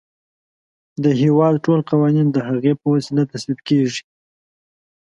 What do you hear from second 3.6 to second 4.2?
کیږي.